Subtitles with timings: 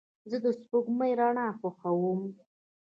[0.29, 2.21] زه د سپوږمۍ رڼا خوښوم.